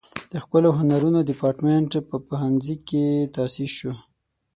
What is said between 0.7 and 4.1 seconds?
هنرونو دیپارتمنټ په پوهنځي کې تاسیس شو.